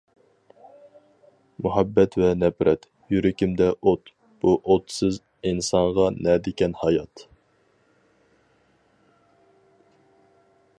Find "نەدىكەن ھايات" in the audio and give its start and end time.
6.29-7.27